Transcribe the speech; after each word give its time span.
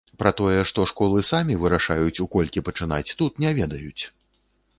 Пра 0.19 0.29
тое, 0.37 0.61
што 0.69 0.85
школы 0.91 1.19
самі 1.31 1.57
вырашаюць, 1.63 2.21
у 2.25 2.27
колькі 2.37 2.65
пачынаць, 2.71 3.07
тут 3.21 3.31
не 3.45 3.53
ведаюць! 3.61 4.03